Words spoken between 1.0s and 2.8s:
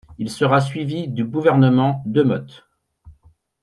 du Gouvernement Demotte.